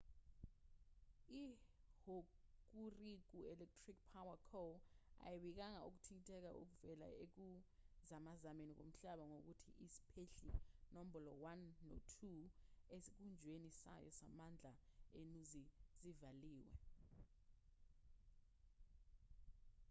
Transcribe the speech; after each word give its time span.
ihokuriku 1.41 3.39
electric 3.53 3.97
power 4.13 4.37
co 4.49 4.63
ayibikanga 5.25 5.81
ukuthinteka 5.89 6.49
okuvela 6.61 7.07
ekuzamazameni 7.23 8.73
komhlaba 8.79 9.23
nokuthi 9.33 9.71
isiphehli 9.85 10.55
nombolo 10.95 11.31
1 11.55 11.87
no-2 11.87 12.13
esikhungweni 12.95 13.69
sayo 13.81 14.09
samandla 14.19 14.73
enuzi 15.19 15.63
zivaliwe 15.99 16.69